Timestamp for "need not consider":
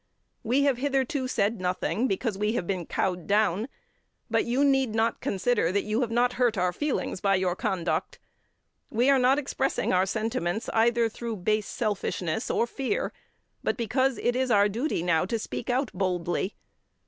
4.65-5.71